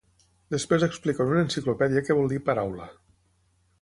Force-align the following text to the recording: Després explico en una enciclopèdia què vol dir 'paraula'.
Després 0.53 0.85
explico 0.87 1.27
en 1.27 1.33
una 1.33 1.43
enciclopèdia 1.47 2.03
què 2.07 2.17
vol 2.21 2.33
dir 2.33 2.41
'paraula'. 2.49 2.93